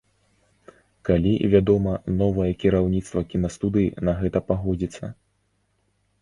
Калі, 1.09 1.33
вядома, 1.53 1.93
новае 2.21 2.47
кіраўніцтва 2.63 3.23
кінастудыі 3.35 3.93
на 4.11 4.17
гэта 4.23 4.39
пагодзіцца. 4.49 5.05